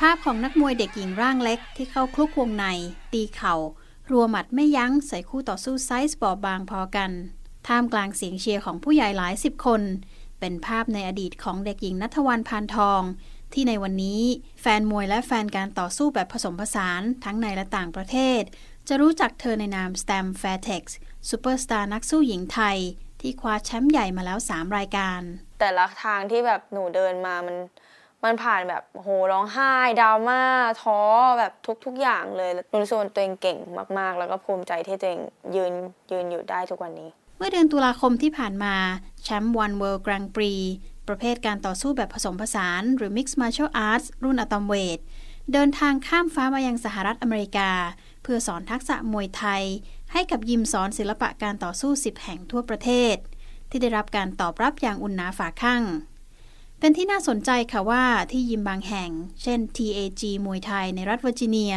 [0.00, 2.64] ภาพของนักมวยเด็กหญิงร่างเล็กที่เข้าคลุกวงใน
[3.12, 3.54] ตีเข่า
[4.10, 7.10] รัวหมัดไม่ยั้งใส่คู่ต่อสู้ไซส์บอบบางพอกัน
[7.66, 9.82] ท่ามกลางเสียงเชียร์ของผู้ใหญ่หลายสิบคน
[10.40, 13.02] เป็นภาพในอดีตของเด็กหญิงณัฐวรรณ พานทอง
[13.52, 14.22] ที่ในวันนี้
[14.60, 18.42] แฟนมวยและแฟนการต่อสู้แบบผสมผสานทั้งในและต่างประเทศ
[18.88, 20.82] จะรู้จักเธอในนาม Stamp Fairtex
[21.28, 22.78] ซูเปอร์สตาร์นักสู้หญิงไทย
[23.20, 25.20] ที่คว้าแชมป์ใหญ่มาแล้ว 3 รายการ
[25.60, 27.56] แต่ละทางที่แบบหนูเดินมามัน
[28.24, 30.42] มันผ่านแบบโหร้องไห้ดราม่า
[30.82, 30.98] ท้อ
[31.38, 31.52] แบบ
[31.84, 33.58] ทุกๆอย่างเลยหนูรู้สึกว่าตัวเองเก่ง
[33.98, 35.20] มาก ๆ แล้วก็ภูมิใจที่ตัวเอง
[35.54, 35.72] ยืน
[36.10, 37.08] ยืนอยู่ได้ทุกวันนี้
[37.38, 38.74] เมื่อเดือนตุลาคมที่ผ่านมา
[39.22, 40.52] แชมป์วันเวิลด์กรังปรี
[41.08, 44.98] ประเภทการต่อสู้แบบผสมผสาน หรือ Mixed Martial Arts รุ่นอะตอมเวท
[45.52, 47.70] เดินทางข้ามฟ้ามายังสหรัฐอเมริกา
[48.22, 49.64] เพื่อสอนทักษะมวยไทย
[50.12, 53.16] ให้กับยิมสอนศิลปะการต่อสู้ 10 แห่งทั่วประเทศ
[53.70, 55.82] ที่ได้รับการตอบรับอย่างอุ่นหนาฝาคั่ง
[56.84, 59.10] เป็นที่น่าสนใจค่ะว่าที่ยิมบางแห่ง
[59.42, 61.74] เช่น TAG มวยไทยในรัฐเวอร์จิเนีย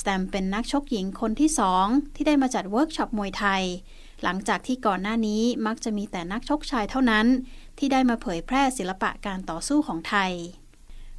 [0.00, 3.62] สแตมป์เป็นนักชกหญิงคนที่สองที่ได้มาจัดเวิร์กช็อปมวยไทย
[4.22, 7.26] หลังจากที่ก่อนหน้านี้มักจะมีแต่นักชกชายเท่านั้น
[7.78, 10.32] ที่ได้มาเผยแพร่ศิลปะการต่อสู้ของไทย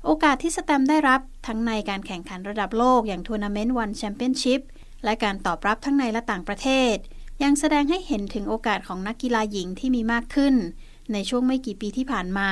[0.05, 4.61] โอกาสที่สแตมป์ได้รับทั้งในการแข่งขันระดับโลกอย่างทัวร์นาเมนต์ ONE Championship
[5.03, 6.95] และการตอบรับทั้งในและต่างประเทศ
[7.43, 10.55] ยังแสดงให้เห็นถึงโอกาสของนักกีฬาหญิงที่มีมากขึ้น
[11.13, 12.51] ในช่วงไม่กี่ปีที่ผ่านมา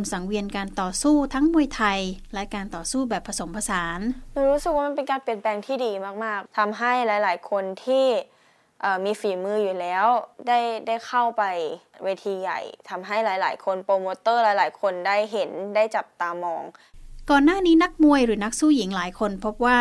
[0.00, 2.00] นสังเวียนการต่อสู้ทั้งมวยไทย
[2.34, 4.00] และการต่อสู้แบบผสมผสาน
[4.32, 5.92] หนูรู้สึกว่ามันเป็นการเปลี่ยนแปลงที่ดี
[6.24, 8.06] มากๆทำให้หลาย ๆ คนที่
[9.04, 10.06] มีฝีมืออยู่แล้ว
[10.46, 11.42] ได้ได้เข้าไป
[12.04, 16.64] เวทีใหญ่ทำให้หลาย ๆ คนโปรโมเตอร์หลาย ๆ คนได้เห็นได้จับตามอง
[17.30, 19.80] ก่อนหน้านี้นักมวยหรือนักสู้หญิงหลายคนพบว่า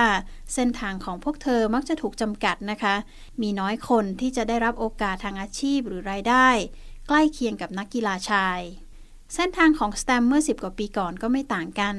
[0.53, 2.95] เส้นทางของพวกเธอมักจะถูกจำกัดนะคะ
[3.41, 6.47] มีน้อยคนที่จะได้รับโอกาสทางอาชีพหรือรายได้
[7.07, 8.59] ใกล้เคียงกับนักกีฬาชาย
[9.35, 11.95] เส้นทางของสแตมเมื่อ 10 กว่าปีก่อนก็ไม่ต่างกัน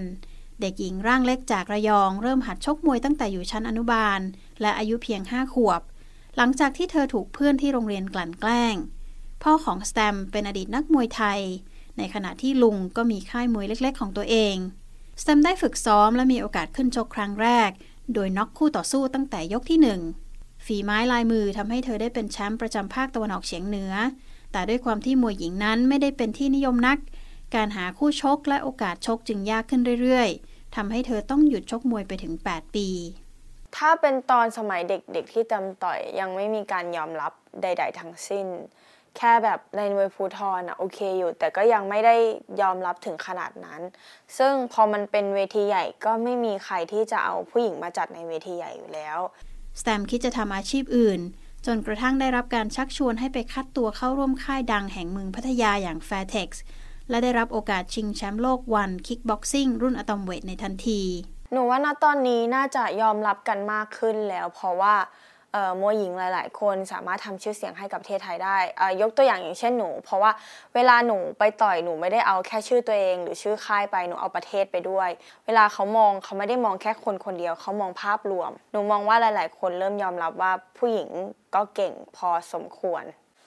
[0.60, 4.20] เด็กหญิงร่างเล็กจากระยอง เริ่มหัดชกมวยตั้งแต่อยู่ชั้นอนุบาล
[4.60, 5.80] และอายุเพียง5ขวบ
[6.36, 8.76] หลังจากที่เธอถูกเพื่อนที่โรงเรียนกลั่นแกล้ง
[9.42, 11.40] พ่อของสแตมเป็นอดีตนักมวยไทย
[11.98, 14.56] ในขณะที่ลุงก็มีค่ายมวยเล็ก ๆ ของตัวเอง
[15.20, 17.70] สแตมได้ฝึกซ้อมและมีโอกาสขึ้นชกครั้งแรก
[18.14, 20.00] โดยน็อกคู่ต่อสู้ตั้งแต่ยกที่หนึ่ง
[20.64, 23.92] ฝีไม้ลายมือทำให้เธอได้เป็นแชมป์ประจำภาคตะวันออกเฉียงเหนือ
[24.52, 26.98] แต่ด้วยความที่มวยหญิงนั้นไม่ได้เป็นที่นิยมนัก
[27.56, 32.88] การหาคู่ชกและโอกาสชกจึงยากขึ้นเรื่อยๆทำให้เธอต้องหยุดชกมวยไปถึง 8 ปี
[33.76, 37.32] ถ้าเป็นตอนสมัยเด็กๆ ที่จำต่อยยังไม่มีการยอมรับ
[37.62, 38.46] ใด ๆ ทั้งสิ้น
[39.16, 42.16] แค่แบบในมวยภูทรอะโอเคอยู่ แต่ก็ยังไม่ได้
[42.60, 43.80] ยอมรับถึงขนาดนั้น
[44.38, 49.18] ซึ่งพอมันเป็นเวทีใหญ่ก็ไม่มีใครที่จะเอาผู้หญิงมาจัดในเวทีใหญ่อยู่แล้ว
[49.80, 51.20] สแตมคิดจะทำอาชีพอื่น
[51.66, 56.50] จนกระทั่งได้รับการชักชวนให้ไปคัดตัวเข้าร่วมค่ายดังแห่งเมืองพัทยาอย่าง Fairtex
[57.10, 61.00] และได้รับโอกาสชิงแชมป์โลกวันคิกบ็อกซิ่งรุ่นอะตอมเวทในทันที
[61.52, 64.94] หนูว่าณตอนนี้น่าจะยอมรับกันมากขึ้นแล้ว เพราะว่า
[65.80, 68.56] มวยหญิงหลาย ๆ คนสามารถทำชื่อเสียงให้กับประเทศไทยได้
[69.00, 70.30] ยกตัวอย่างอย่างเช่นหนู เพราะว่า
[70.74, 75.08] เวลาหนูไปต่อยหนูไม่ได้เอาแค่ชื่อตัวเอง หรือชื่อค่ายไปหนูเอาประเทศไปด้วย
[75.46, 81.08] เวลาเขามองเขาไม่ได้มองแค่คนคนเดียวเขามองภาพรวม หนูมองว่าหลาย ๆ คนเริ่มยอมรับว่าผู้หญิง
[81.54, 83.04] ก็เก่งพอสมควร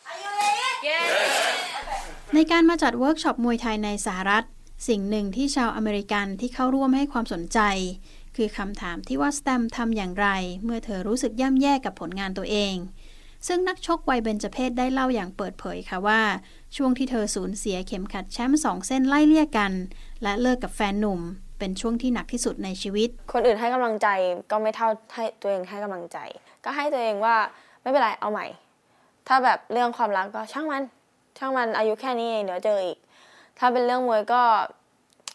[0.10, 0.88] Are you ready?
[0.88, 1.97] Yes.
[2.36, 4.44] ในการมาจัดเวิร์กช็อปมวยไทยในสหรัฐ
[4.88, 7.60] สิ่งหนึ่งที่ชาวอเมริกันที่เข้าร่วมให้ความสนใจ
[8.36, 10.28] คือคำถามที่ว่าสแตมป์ทำอย่างไร
[10.64, 12.76] เมื่อเธอรู้สึกย่ำแย่กับผลงานตัวเอง
[13.48, 16.22] ซึ่งนักชกวัยเบญจเพศได้เล่าอย่างเปิดเผยค่ะว่า
[16.76, 19.72] ช่วงที่เธอสูญเสียเข็มขัดแชมป์สองเส้นไล่เลี่ยกัน
[20.24, 21.22] และเลิกกับแฟนหนุ่ม
[21.60, 24.08] เป็นช่วงที่หนักที่สุดในชีวิต คนอื่นให้กำลังใจ
[24.52, 26.18] ก็ไม่เท่าให้ตัวเองให้กำลังใจ
[26.66, 27.36] ก็ให้ตัวเองว่า
[27.82, 28.46] ไม่เป็นไรเอาใหม่
[29.28, 30.84] ถ้าแบบเรื่องความรักก็ช่างมัน
[31.38, 32.98] ช่างมันอายุแค่นี้เองเดี๋ยวเจออีก
[33.58, 34.42] ถ้าเป็นเรื่องมวยก็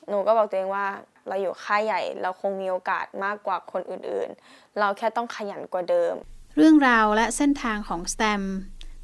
[0.09, 0.87] หนูก็บอกตัวเองว่า
[1.29, 6.15] เราอยู่ค่ายใหญ่ เราคงมีโอกาสมากกว่าคนอื่นๆ เราแค่ต้องขยันกว่าเดิม
[6.57, 8.43] เรื่องราวและเส้นทางของสแตมป์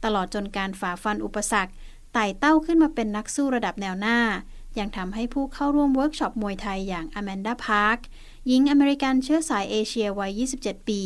[0.04, 1.72] ตลอดจนการฝ่าฟันอุปสรรค
[2.12, 4.18] ไต่เต้าขึ้นมาเป็นนักสู้ระดับแนวหน้า
[4.78, 7.98] ยังทำให้ผู้เข้าร่วมเวิร์กช็อปมวยไทยอย่างอแมนดาพาร์ค
[8.46, 11.02] หญิงอเมริกันเชื้อสายเอเชียวัย 27 ปี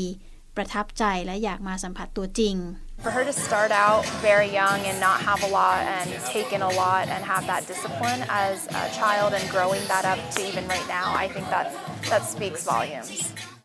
[0.57, 2.57] ประทับใจและอยากมาสัมผัสตัวจริง
[3.05, 6.63] For her to start out very young and not have a lot and take in
[6.71, 10.65] a lot and have that discipline as a child and growing that up to even
[10.75, 11.67] right now, I think that
[12.11, 13.19] that speaks volumes.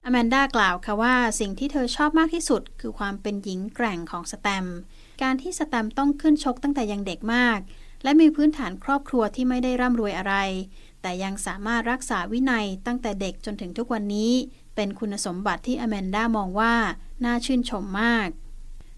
[0.06, 4.66] อแมนดากล่าวค่ะว่าสิ่งที่เธอชอบมากที่สุด คือความเป็นหญิงแกร่งของสแตม
[5.24, 7.60] การที่สแตมต้องขึ้นชกตั้งแต่ยังเด็กมาก
[8.04, 10.36] และมีพื้นฐานครอบครัวที่ไม่ได้ร่ำรวยอะไร
[11.02, 14.34] แต่ยังสามารถรักษาวินัยตั้งแต่เด็กจนถึงทุกวันนี้
[14.78, 16.74] เป็นคุณสมบัติที่อแมนด้ามองว่า
[17.26, 18.28] น่าชื่นชมมาก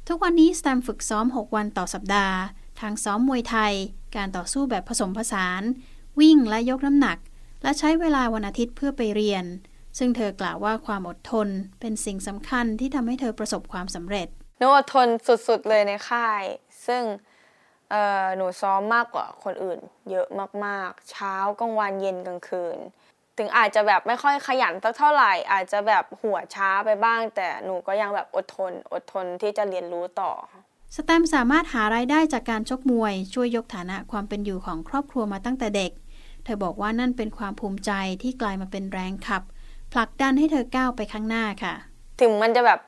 [0.07, 2.37] ทุกวันนี้สแตมฝึกซ้อม 6 วันต่อสัปดาห์
[2.81, 3.73] ทั้งซ้อมมวยไทย
[4.15, 5.61] การต่อสู้แบบผสมผสาน
[6.19, 7.17] วิ่งและยกน้ำหนัก
[7.63, 9.45] และใช้เวลาวันอาทิตย์เพื่อไปเรียน
[9.97, 11.47] ซึ่งเธอกล่าวว่าความอดทน
[11.79, 14.27] เป็นสิ่งสำคัญที่ทำให้เธอประสบความสำเร็จ
[14.57, 15.07] หนูอดทน
[15.47, 16.43] สุดๆเลยในค่าย
[16.87, 17.03] ซึ่ง
[18.35, 19.79] หนูซ้อมมากกว่าคนอื่น
[20.09, 20.27] เยอะ
[20.65, 22.77] มากๆ เช้ากลางวันเย็นกลางคืน
[23.39, 30.31] ถึงอาจจะแบบไม่ค่อยขยันสักเท่าไหร่ อาจจะแบบหัวช้าไปบ้าง แต่หนูก็ยังแบบอดทน อดทนที่จะเรียนรู้ต่อ
[30.95, 35.91] สแตมสามารถหารายได้จากการชกมวย ช่วยยกฐานะความเป็นอยู่ของครอบครัวมาตั้งแต่เด็ก
[36.43, 37.91] เธอบอกว่านั่นเป็นความภูมิใจ
[38.21, 39.43] ที่กลายมาเป็นแรงขับ
[39.93, 41.73] ผลักดันให้เธอก้าวไปข้างหน้าค่ะ
[42.21, 42.79] ถึงมันจะแบบ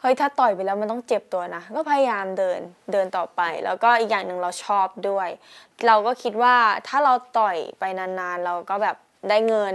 [0.00, 2.60] เฮ้ยถ้าต่อยไปแล้วมันต้องเจ็บตัวนะ ก็พยายามเดิน
[2.92, 5.28] เดินต่อไป แล้วก็อีกอย่างหนึ่งเราชอบด้วย
[5.86, 6.56] เราก็คิดว่า
[6.88, 8.96] ถ้าเราต่อยไปนานๆ เราก็แบบ
[9.28, 9.74] ได้เงิน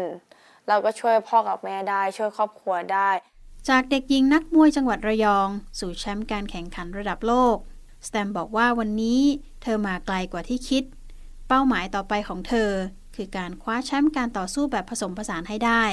[0.67, 3.09] เราก็ช่วยพ่อกับแม่ได้ช่วยครอบครัวได้
[3.69, 5.49] จากเด็กหญิงนักมวยจังหวัดระยอง
[5.79, 7.57] สู่แชมป์การแข่งขันระดับโลก
[8.07, 9.21] สแตมบอกว่าวันนี้
[9.61, 10.83] เธอมาไกลกว่าที่คิด
[11.47, 12.71] เป้าหมายต่อไปของเธอ
[13.15, 15.83] คือการคว้าแชมป์การต่อสู้แบบผสมผสานให้ได้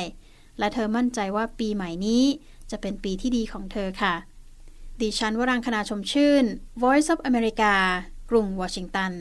[0.58, 2.24] และเธอมั่นใจว่าปีใหม่นี้
[2.70, 4.14] จะเป็นปีที่ดีของเธอค่ะ
[5.00, 6.44] ดิฉันวรังคณาชมชื่น
[6.82, 7.72] Voice of America
[8.30, 9.12] กรุงวอชิงตัน